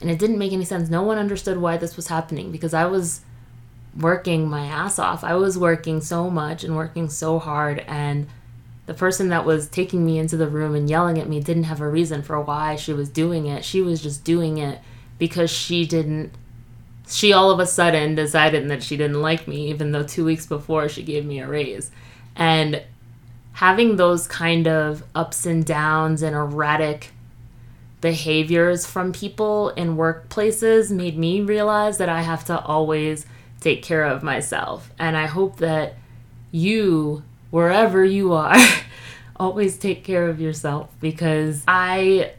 And 0.01 0.11
it 0.11 0.19
didn't 0.19 0.39
make 0.39 0.53
any 0.53 0.65
sense. 0.65 0.91
No 0.91 1.03
one 1.03 1.17
understood 1.17 1.59
why 1.59 1.77
this 1.77 1.97
was 1.97 2.09
happening 2.09 2.51
because 2.51 2.75
I 2.75 2.85
was 2.85 3.21
working 3.99 4.49
my 4.49 4.67
ass 4.67 4.99
off. 4.99 5.25
I 5.25 5.35
was 5.35 5.57
working 5.57 6.01
so 6.01 6.29
much 6.29 6.65
and 6.65 6.77
working 6.77 7.09
so 7.09 7.39
hard 7.39 7.81
and 7.87 8.27
the 8.87 8.95
person 8.95 9.29
that 9.29 9.47
was 9.47 9.69
taking 9.69 10.05
me 10.05 10.19
into 10.19 10.37
the 10.37 10.49
room 10.49 10.75
and 10.75 10.91
yelling 10.91 11.19
at 11.19 11.29
me 11.29 11.41
didn't 11.41 11.65
have 11.65 11.81
a 11.81 11.89
reason 11.89 12.23
for 12.23 12.41
why 12.41 12.75
she 12.75 12.93
was 12.93 13.09
doing 13.09 13.47
it. 13.47 13.65
She 13.65 13.81
was 13.81 14.03
just 14.03 14.25
doing 14.25 14.59
it 14.59 14.81
because 15.19 15.51
she 15.51 15.87
didn't 15.87 16.33
she 17.09 17.33
all 17.33 17.51
of 17.51 17.59
a 17.59 17.67
sudden 17.67 18.15
decided 18.15 18.69
that 18.71 18.83
she 18.83 18.97
didn't 18.97 19.21
like 19.21 19.47
me, 19.47 19.69
even 19.69 19.93
though 19.93 20.03
two 20.03 20.25
weeks 20.25 20.47
before 20.47 20.89
she 20.89 21.03
gave 21.03 21.25
me 21.25 21.41
a 21.41 21.47
raise. 21.47 21.91
And 22.37 22.83
having 23.53 23.97
those 23.97 24.27
kind 24.27 24.67
of 24.67 25.05
ups 25.15 25.47
and 25.47 25.65
downs 25.65 26.23
and 26.23 26.35
erratic 26.35 27.11
behaviors 28.01 28.85
from 28.85 29.13
people 29.13 29.71
in 29.71 29.97
workplaces 29.97 30.91
made 30.91 31.17
me 31.17 31.41
realize 31.41 31.99
that 31.99 32.09
I 32.09 32.23
have 32.23 32.45
to 32.47 32.61
always 32.61 33.27
take 33.61 33.83
care 33.83 34.05
of 34.05 34.23
myself. 34.23 34.91
And 34.99 35.17
I 35.17 35.27
hope 35.27 35.59
that 35.59 35.95
you, 36.51 37.23
wherever 37.51 38.05
you 38.05 38.33
are, 38.33 38.57
always 39.37 39.79
take 39.79 40.05
care 40.05 40.29
of 40.29 40.41
yourself 40.41 40.91
because 41.01 41.63
I 41.67 42.33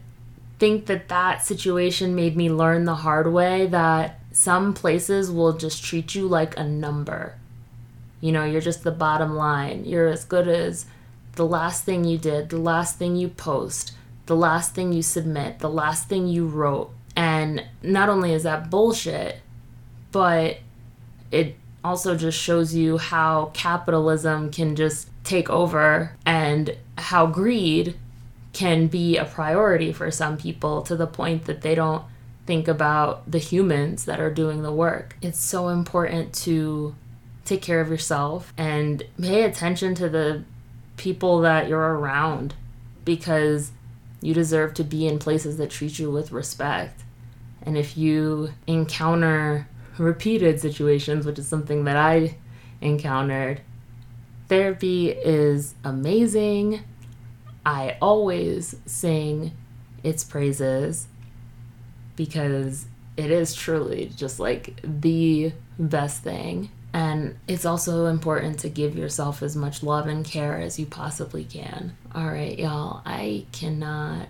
think 0.59 0.85
that 0.85 1.07
that 1.09 1.43
situation 1.43 2.15
made 2.15 2.35
me 2.37 2.49
learn 2.51 2.85
the 2.85 2.95
hard 2.95 3.31
way 3.31 3.67
that 3.67 4.19
some 4.31 4.73
places 4.73 5.31
will 5.31 5.53
just 5.53 5.83
treat 5.83 6.15
you 6.15 6.27
like 6.27 6.57
a 6.57 6.63
number. 6.63 7.37
You 8.21 8.31
know, 8.31 8.45
you're 8.45 8.61
just 8.61 8.83
the 8.83 8.91
bottom 8.91 9.35
line. 9.35 9.85
You're 9.85 10.07
as 10.07 10.25
good 10.25 10.47
as 10.47 10.85
the 11.35 11.45
last 11.45 11.83
thing 11.83 12.03
you 12.03 12.17
did, 12.17 12.49
the 12.49 12.57
last 12.57 12.97
thing 12.97 13.15
you 13.15 13.27
post, 13.27 13.93
the 14.25 14.35
last 14.35 14.73
thing 14.73 14.93
you 14.93 15.01
submit, 15.01 15.59
the 15.59 15.69
last 15.69 16.07
thing 16.07 16.27
you 16.27 16.47
wrote. 16.47 16.91
And 17.15 17.65
not 17.81 18.09
only 18.09 18.33
is 18.33 18.43
that 18.43 18.69
bullshit, 18.69 19.41
but 20.11 20.59
it 21.31 21.55
also 21.83 22.15
just 22.15 22.39
shows 22.39 22.73
you 22.73 22.97
how 22.97 23.51
capitalism 23.53 24.51
can 24.51 24.75
just 24.75 25.09
take 25.23 25.49
over 25.49 26.15
and 26.25 26.77
how 26.97 27.25
greed 27.25 27.95
can 28.53 28.87
be 28.87 29.17
a 29.17 29.25
priority 29.25 29.91
for 29.91 30.11
some 30.11 30.37
people 30.37 30.81
to 30.83 30.95
the 30.95 31.07
point 31.07 31.45
that 31.45 31.61
they 31.61 31.75
don't 31.75 32.03
think 32.45 32.67
about 32.67 33.29
the 33.29 33.39
humans 33.39 34.05
that 34.05 34.19
are 34.19 34.31
doing 34.31 34.61
the 34.61 34.71
work. 34.71 35.17
It's 35.21 35.39
so 35.39 35.69
important 35.69 36.33
to 36.43 36.95
take 37.45 37.61
care 37.61 37.81
of 37.81 37.89
yourself 37.89 38.53
and 38.57 39.03
pay 39.19 39.43
attention 39.43 39.95
to 39.95 40.07
the 40.07 40.43
people 40.97 41.41
that 41.41 41.67
you're 41.67 41.95
around 41.95 42.53
because 43.05 43.71
you 44.21 44.33
deserve 44.33 44.73
to 44.75 44.83
be 44.83 45.07
in 45.07 45.19
places 45.19 45.57
that 45.57 45.69
treat 45.69 45.99
you 45.99 46.09
with 46.09 46.31
respect. 46.31 47.03
And 47.61 47.77
if 47.77 47.97
you 47.97 48.51
encounter 48.67 49.67
repeated 49.97 50.59
situations, 50.59 51.25
which 51.25 51.39
is 51.39 51.47
something 51.47 51.83
that 51.85 51.97
I 51.97 52.37
encountered, 52.81 53.61
therapy 54.47 55.09
is 55.09 55.75
amazing. 55.83 56.83
I 57.65 57.97
always 58.01 58.75
sing 58.85 59.51
its 60.03 60.23
praises 60.23 61.07
because 62.15 62.85
it 63.15 63.31
is 63.31 63.53
truly 63.53 64.11
just 64.15 64.39
like 64.39 64.79
the 64.83 65.53
best 65.77 66.23
thing. 66.23 66.69
And 66.93 67.37
it's 67.47 67.65
also 67.65 68.05
important 68.05 68.59
to 68.59 68.69
give 68.69 68.95
yourself 68.95 69.41
as 69.41 69.55
much 69.55 69.81
love 69.81 70.05
and 70.05 70.23
care 70.23 70.59
as 70.59 70.77
you 70.79 70.85
possibly 70.85 71.43
can. 71.43 71.97
All 72.13 72.27
right, 72.27 72.57
y'all, 72.57 73.01
I 73.03 73.45
cannot 73.51 74.27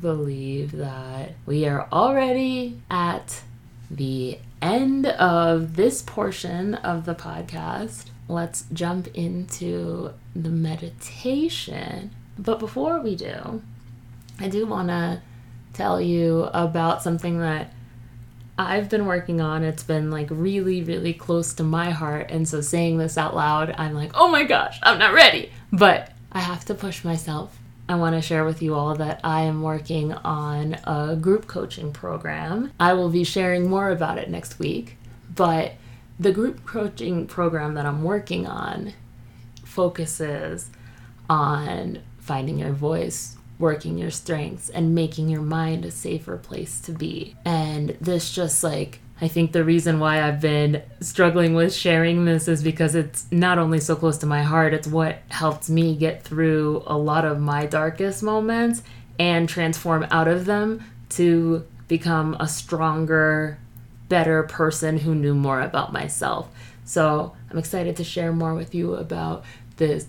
believe 0.00 0.72
that 0.72 1.34
we 1.46 1.66
are 1.66 1.88
already 1.92 2.80
at 2.90 3.42
the 3.88 4.38
end 4.60 5.06
of 5.06 5.76
this 5.76 6.02
portion 6.02 6.74
of 6.74 7.04
the 7.04 7.14
podcast. 7.14 8.06
Let's 8.28 8.64
jump 8.72 9.06
into 9.14 10.10
the 10.34 10.48
meditation. 10.48 12.10
But 12.36 12.58
before 12.58 13.00
we 13.00 13.14
do, 13.14 13.62
I 14.40 14.48
do 14.48 14.66
want 14.66 14.88
to 14.88 15.22
tell 15.72 16.00
you 16.00 16.48
about 16.52 17.02
something 17.02 17.38
that 17.38 17.72
I've 18.58 18.88
been 18.88 19.06
working 19.06 19.40
on. 19.40 19.62
It's 19.62 19.82
been 19.82 20.10
like 20.10 20.28
really, 20.30 20.82
really 20.82 21.12
close 21.12 21.52
to 21.54 21.62
my 21.62 21.90
heart. 21.90 22.30
And 22.30 22.48
so 22.48 22.60
saying 22.60 22.98
this 22.98 23.18
out 23.18 23.36
loud, 23.36 23.74
I'm 23.76 23.94
like, 23.94 24.12
oh 24.14 24.28
my 24.28 24.44
gosh, 24.44 24.78
I'm 24.82 24.98
not 24.98 25.12
ready. 25.12 25.50
But 25.72 26.12
I 26.32 26.40
have 26.40 26.64
to 26.66 26.74
push 26.74 27.04
myself. 27.04 27.58
I 27.88 27.94
want 27.96 28.16
to 28.16 28.22
share 28.22 28.44
with 28.44 28.62
you 28.62 28.74
all 28.74 28.96
that 28.96 29.20
I 29.22 29.42
am 29.42 29.62
working 29.62 30.12
on 30.12 30.74
a 30.84 31.16
group 31.16 31.46
coaching 31.46 31.92
program. 31.92 32.72
I 32.80 32.94
will 32.94 33.10
be 33.10 33.24
sharing 33.24 33.68
more 33.68 33.90
about 33.90 34.18
it 34.18 34.28
next 34.28 34.58
week. 34.58 34.96
But 35.34 35.74
the 36.18 36.32
group 36.32 36.64
coaching 36.64 37.26
program 37.26 37.74
that 37.74 37.86
I'm 37.86 38.02
working 38.02 38.46
on 38.46 38.94
focuses 39.64 40.70
on 41.28 42.00
finding 42.18 42.58
your 42.58 42.72
voice, 42.72 43.36
working 43.58 43.98
your 43.98 44.10
strengths 44.10 44.68
and 44.68 44.94
making 44.94 45.28
your 45.28 45.42
mind 45.42 45.84
a 45.84 45.90
safer 45.90 46.36
place 46.36 46.80
to 46.80 46.92
be. 46.92 47.34
And 47.44 47.96
this 48.00 48.32
just 48.32 48.62
like 48.62 49.00
I 49.20 49.28
think 49.28 49.52
the 49.52 49.64
reason 49.64 49.98
why 49.98 50.22
I've 50.22 50.42
been 50.42 50.82
struggling 51.00 51.54
with 51.54 51.72
sharing 51.72 52.26
this 52.26 52.48
is 52.48 52.62
because 52.62 52.94
it's 52.94 53.26
not 53.30 53.58
only 53.58 53.80
so 53.80 53.96
close 53.96 54.18
to 54.18 54.26
my 54.26 54.42
heart, 54.42 54.74
it's 54.74 54.86
what 54.86 55.20
helped 55.28 55.70
me 55.70 55.96
get 55.96 56.22
through 56.22 56.82
a 56.86 56.98
lot 56.98 57.24
of 57.24 57.40
my 57.40 57.64
darkest 57.64 58.22
moments 58.22 58.82
and 59.18 59.48
transform 59.48 60.06
out 60.10 60.28
of 60.28 60.44
them 60.44 60.84
to 61.08 61.64
become 61.88 62.36
a 62.38 62.46
stronger, 62.46 63.58
better 64.10 64.42
person 64.42 64.98
who 64.98 65.14
knew 65.14 65.34
more 65.34 65.62
about 65.62 65.94
myself. 65.94 66.50
So 66.84 67.34
I'm 67.50 67.56
excited 67.56 67.96
to 67.96 68.04
share 68.04 68.32
more 68.32 68.54
with 68.54 68.74
you 68.74 68.96
about 68.96 69.44
this 69.78 70.08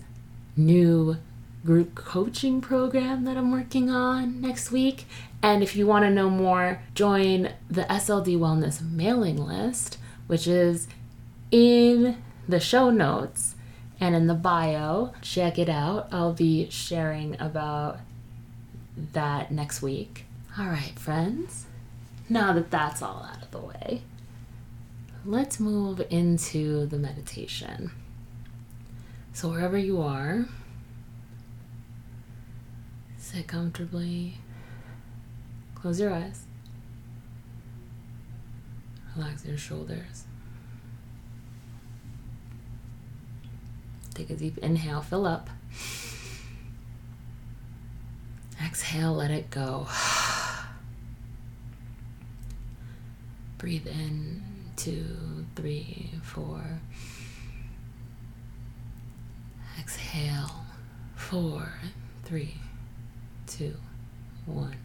new 0.54 1.16
group 1.64 1.94
coaching 1.94 2.60
program 2.60 3.24
that 3.24 3.36
I'm 3.36 3.50
working 3.50 3.90
on 3.90 4.40
next 4.40 4.70
week. 4.70 5.06
And 5.42 5.62
if 5.62 5.76
you 5.76 5.86
want 5.86 6.04
to 6.04 6.10
know 6.10 6.30
more, 6.30 6.82
join 6.94 7.50
the 7.70 7.82
SLD 7.82 8.38
Wellness 8.38 8.80
mailing 8.80 9.36
list, 9.36 9.98
which 10.26 10.46
is 10.46 10.88
in 11.50 12.22
the 12.48 12.60
show 12.60 12.90
notes 12.90 13.54
and 14.00 14.14
in 14.14 14.26
the 14.26 14.34
bio. 14.34 15.12
Check 15.22 15.58
it 15.58 15.68
out. 15.68 16.08
I'll 16.12 16.32
be 16.32 16.68
sharing 16.70 17.40
about 17.40 18.00
that 19.12 19.50
next 19.50 19.82
week. 19.82 20.24
All 20.58 20.66
right, 20.66 20.98
friends. 20.98 21.66
Now 22.28 22.52
that 22.52 22.70
that's 22.70 23.00
all 23.00 23.26
out 23.30 23.42
of 23.42 23.50
the 23.50 23.58
way, 23.58 24.02
let's 25.24 25.58
move 25.58 26.02
into 26.10 26.86
the 26.86 26.98
meditation. 26.98 27.90
So, 29.32 29.50
wherever 29.50 29.78
you 29.78 30.02
are, 30.02 30.46
Sit 33.30 33.46
comfortably. 33.46 34.38
Close 35.74 36.00
your 36.00 36.14
eyes. 36.14 36.44
Relax 39.14 39.44
your 39.44 39.58
shoulders. 39.58 40.24
Take 44.14 44.30
a 44.30 44.34
deep 44.34 44.56
inhale, 44.56 45.02
fill 45.02 45.26
up. 45.26 45.50
Exhale, 48.64 49.12
let 49.12 49.30
it 49.30 49.50
go. 49.50 49.86
Breathe 53.58 53.88
in, 53.88 54.42
two, 54.76 55.44
three, 55.54 56.12
four. 56.22 56.62
Exhale, 59.78 60.64
four, 61.14 61.74
three, 62.24 62.54
two, 63.48 63.74
one. 64.46 64.76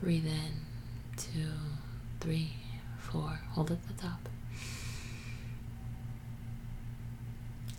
Breathe 0.00 0.26
in, 0.26 0.52
two, 1.16 1.50
three, 2.20 2.52
four. 2.98 3.38
Hold 3.50 3.70
at 3.70 3.86
the 3.86 3.94
top. 3.94 4.28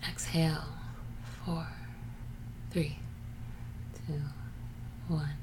Exhale, 0.07 0.65
four, 1.45 1.67
three, 2.71 2.97
two, 4.05 4.21
one. 5.07 5.38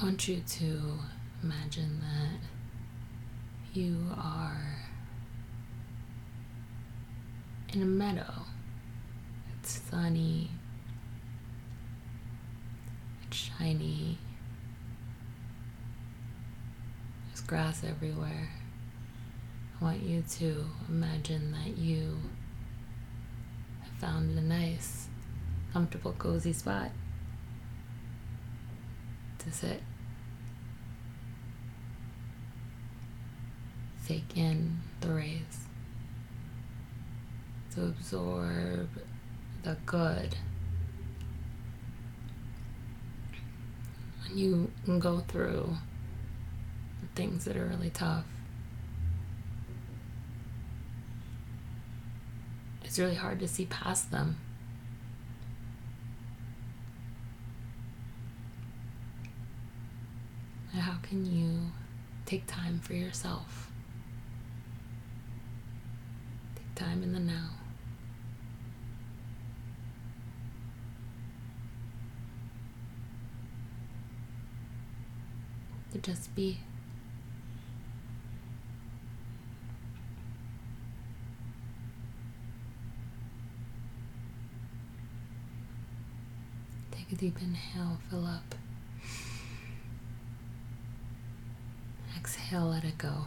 I 0.00 0.04
want 0.04 0.28
you 0.28 0.40
to 0.40 0.80
imagine 1.42 2.00
that 2.00 2.40
you 3.78 3.98
are 4.16 4.78
in 7.74 7.82
a 7.82 7.84
meadow. 7.84 8.32
It's 9.58 9.78
sunny, 9.90 10.48
it's 13.26 13.36
shiny, 13.36 14.16
there's 17.26 17.42
grass 17.42 17.84
everywhere. 17.84 18.48
I 19.78 19.84
want 19.84 20.02
you 20.02 20.24
to 20.38 20.64
imagine 20.88 21.52
that 21.52 21.76
you 21.76 22.16
have 23.82 23.92
found 24.00 24.38
a 24.38 24.40
nice, 24.40 25.08
comfortable, 25.74 26.14
cozy 26.18 26.54
spot 26.54 26.90
to 29.40 29.52
sit. 29.52 29.82
Take 34.10 34.36
in 34.36 34.80
the 35.00 35.08
rays, 35.08 35.68
to 37.72 37.84
absorb 37.84 38.88
the 39.62 39.76
good. 39.86 40.34
When 44.26 44.36
you 44.36 44.72
go 44.98 45.20
through 45.20 45.76
things 47.14 47.44
that 47.44 47.56
are 47.56 47.66
really 47.66 47.90
tough, 47.90 48.24
it's 52.82 52.98
really 52.98 53.14
hard 53.14 53.38
to 53.38 53.46
see 53.46 53.66
past 53.66 54.10
them. 54.10 54.38
How 60.76 60.96
can 61.02 61.24
you 61.26 61.70
take 62.26 62.48
time 62.48 62.80
for 62.80 62.94
yourself? 62.94 63.69
Time 66.80 67.02
in 67.02 67.12
the 67.12 67.20
now. 67.20 67.50
To 75.92 75.98
just 75.98 76.34
be. 76.34 76.58
Take 86.92 87.12
a 87.12 87.16
deep 87.16 87.36
inhale, 87.42 87.98
fill 88.08 88.24
up. 88.24 88.54
Exhale, 92.16 92.70
let 92.70 92.84
it 92.84 92.96
go. 92.96 93.26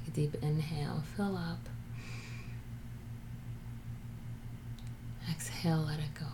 deep 0.13 0.35
inhale, 0.41 1.03
fill 1.15 1.37
up. 1.37 1.59
Exhale, 5.29 5.85
let 5.87 5.99
it 5.99 6.13
go. 6.13 6.25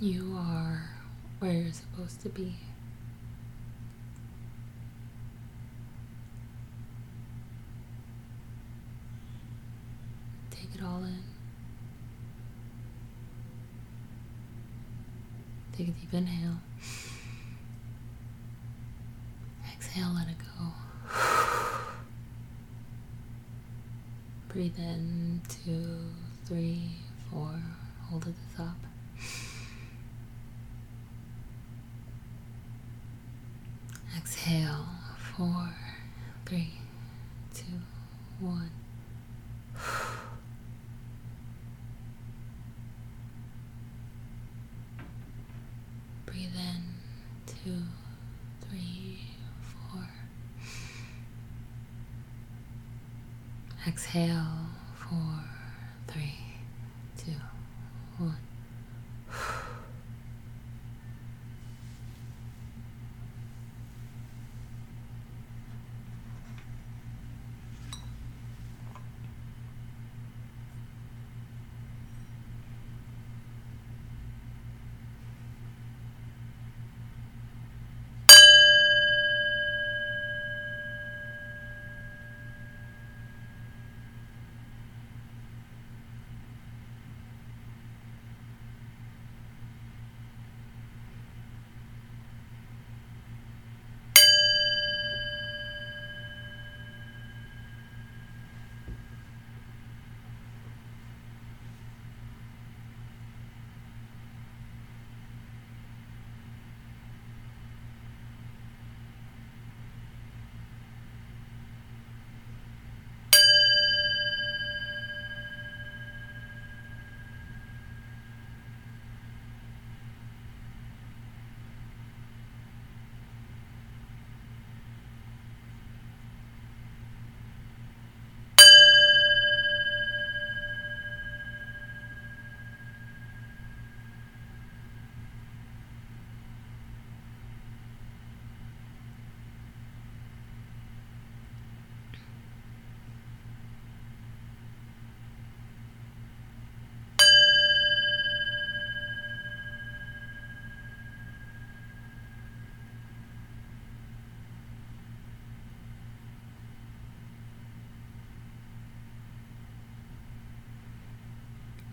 You 0.00 0.36
are 0.38 0.90
where 1.40 1.52
you're 1.52 1.72
supposed 1.72 2.20
to 2.22 2.28
be. 2.28 2.56
Deep 16.10 16.20
inhale. 16.20 16.56
Exhale, 19.74 20.14
let 20.14 20.28
it 20.28 20.36
go. 20.38 20.72
Breathe 24.48 24.78
in 24.78 25.42
two, 25.48 25.98
three, 26.46 26.92
four. 27.30 27.54
Hold 28.08 28.26
at 28.26 28.34
the 28.34 28.56
top. 28.56 28.87
Exhale, 54.08 54.57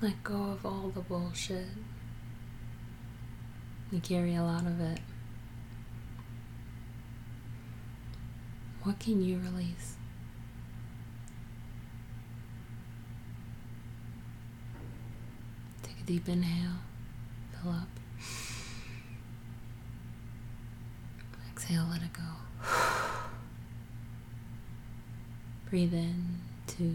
Let 0.06 0.24
go 0.24 0.36
of 0.36 0.64
all 0.64 0.92
the 0.94 1.02
bullshit. 1.02 1.66
You 3.92 4.00
carry 4.02 4.36
a 4.36 4.44
lot 4.44 4.68
of 4.68 4.80
it. 4.80 5.00
What 8.84 9.00
can 9.00 9.24
you 9.24 9.40
release? 9.40 9.96
Take 15.82 16.00
a 16.00 16.04
deep 16.04 16.30
inhale, 16.30 16.82
fill 17.60 17.72
up. 17.72 17.88
Exhale, 21.50 21.88
let 21.90 22.04
it 22.04 22.14
go. 22.14 22.68
Breathe 25.68 25.96
in, 25.96 26.42
two, 26.68 26.94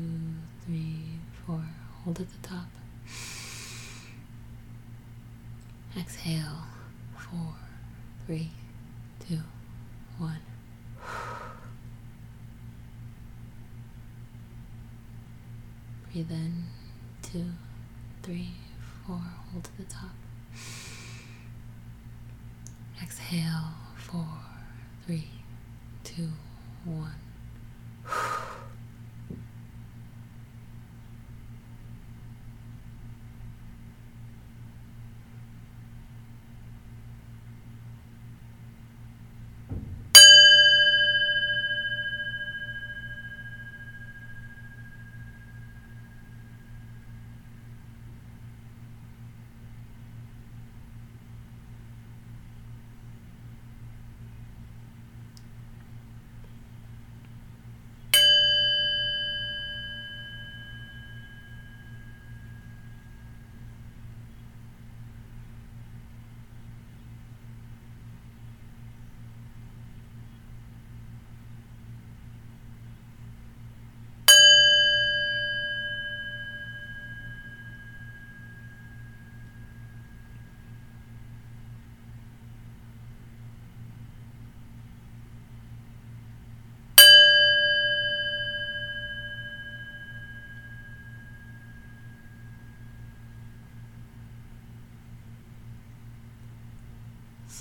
three, 0.65 1.19
four. 1.45 1.65
Hold 2.05 2.21
at 2.21 2.29
the 2.29 2.49
top. 2.49 2.69
Exhale, 6.01 6.65
four, 7.15 7.55
three, 8.25 8.51
two, 9.29 9.39
one. 10.17 10.39
Breathe 16.11 16.31
in, 16.31 16.65
two, 17.21 17.45
three, 18.23 18.49
four, 19.07 19.21
hold 19.53 19.65
to 19.65 19.77
the 19.77 19.85
top. 19.85 20.15
Exhale, 23.03 23.75
four, 23.97 24.27
three, 25.05 25.29
two, 26.03 26.31
one. 26.87 27.30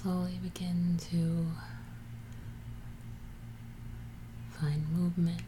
Slowly 0.01 0.39
begin 0.41 0.97
to 1.11 1.45
find 4.57 4.89
movement. 4.97 5.41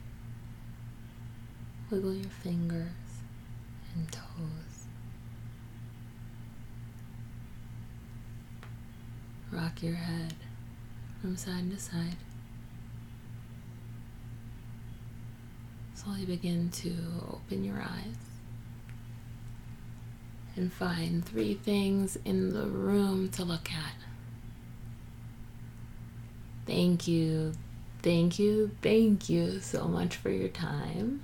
Wiggle 1.89 2.15
your 2.15 2.29
fingers 2.29 2.89
and 3.95 4.11
toes. 4.11 4.87
Rock 9.53 9.81
your 9.81 9.95
head 9.95 10.33
from 11.21 11.37
side 11.37 11.71
to 11.71 11.79
side. 11.79 12.17
Slowly 15.95 16.25
begin 16.25 16.69
to 16.71 16.93
open 17.31 17.63
your 17.63 17.81
eyes 17.81 18.17
and 20.57 20.73
find 20.73 21.23
three 21.23 21.53
things 21.53 22.17
in 22.25 22.51
the 22.53 22.67
room 22.67 23.29
to 23.29 23.45
look 23.45 23.71
at. 23.71 24.00
Thank 26.71 27.05
you, 27.05 27.51
thank 28.01 28.39
you, 28.39 28.71
thank 28.81 29.27
you 29.27 29.59
so 29.59 29.89
much 29.89 30.15
for 30.15 30.29
your 30.29 30.47
time. 30.47 31.21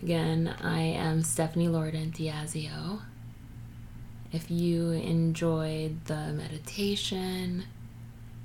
Again, 0.00 0.54
I 0.62 0.82
am 0.82 1.24
Stephanie 1.24 1.66
Lorden 1.66 2.12
Diazio. 2.12 3.00
If 4.32 4.52
you 4.52 4.90
enjoyed 4.92 6.04
the 6.04 6.32
meditation, 6.32 7.64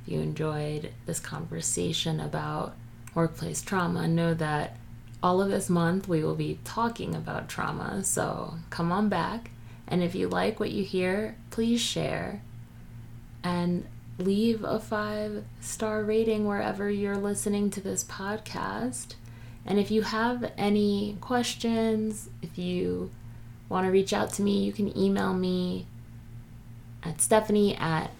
if 0.01 0.11
you 0.11 0.21
enjoyed 0.21 0.91
this 1.05 1.19
conversation 1.19 2.19
about 2.19 2.75
workplace 3.13 3.61
trauma, 3.61 4.07
know 4.07 4.33
that 4.33 4.75
all 5.21 5.39
of 5.39 5.51
this 5.51 5.69
month 5.69 6.07
we 6.07 6.23
will 6.23 6.33
be 6.33 6.57
talking 6.63 7.13
about 7.13 7.47
trauma. 7.47 8.03
So 8.03 8.55
come 8.71 8.91
on 8.91 9.07
back. 9.07 9.51
And 9.87 10.01
if 10.01 10.15
you 10.15 10.29
like 10.29 10.59
what 10.59 10.71
you 10.71 10.83
hear, 10.83 11.35
please 11.51 11.79
share 11.79 12.41
and 13.43 13.85
leave 14.19 14.63
a 14.63 14.79
five 14.79 15.45
star 15.61 16.03
rating 16.03 16.45
wherever 16.45 16.89
you're 16.89 17.17
listening 17.17 17.69
to 17.71 17.81
this 17.81 18.03
podcast. 18.03 19.15
And 19.65 19.79
if 19.79 19.91
you 19.91 20.01
have 20.01 20.51
any 20.57 21.17
questions, 21.21 22.29
if 22.41 22.57
you 22.57 23.11
want 23.69 23.85
to 23.85 23.91
reach 23.91 24.13
out 24.13 24.33
to 24.33 24.41
me, 24.41 24.63
you 24.63 24.73
can 24.73 24.97
email 24.97 25.33
me 25.33 25.85
at 27.03 27.21
stephanie 27.21 27.75
at 27.75 28.11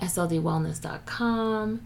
sldwellness.com. 0.00 1.80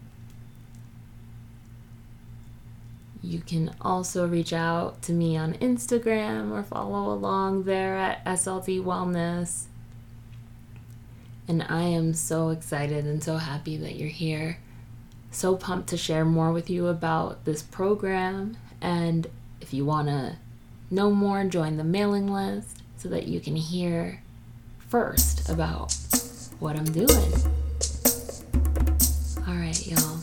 You 3.21 3.39
can 3.39 3.75
also 3.81 4.27
reach 4.27 4.53
out 4.53 5.01
to 5.03 5.11
me 5.11 5.35
on 5.35 5.53
Instagram 5.55 6.51
or 6.51 6.63
follow 6.63 7.11
along 7.11 7.63
there 7.63 7.95
at 7.95 8.23
SLD 8.25 8.81
Wellness. 8.81 9.65
And 11.49 11.65
I 11.67 11.81
am 11.81 12.13
so 12.13 12.49
excited 12.49 13.05
and 13.05 13.23
so 13.23 13.37
happy 13.37 13.75
that 13.77 13.95
you're 13.95 14.07
here. 14.07 14.59
So 15.31 15.55
pumped 15.55 15.89
to 15.89 15.97
share 15.97 16.23
more 16.23 16.51
with 16.51 16.69
you 16.69 16.85
about 16.85 17.43
this 17.45 17.63
program. 17.63 18.55
And 18.81 19.25
if 19.59 19.73
you 19.73 19.83
want 19.83 20.09
to 20.09 20.35
know 20.91 21.09
more, 21.09 21.43
join 21.45 21.77
the 21.77 21.83
mailing 21.83 22.31
list 22.31 22.83
so 22.97 23.09
that 23.09 23.27
you 23.27 23.39
can 23.39 23.55
hear 23.55 24.21
first 24.77 25.49
about 25.49 25.91
what 26.59 26.75
I'm 26.75 26.85
doing. 26.85 27.33
All 29.47 29.55
right, 29.55 29.87
y'all. 29.87 30.18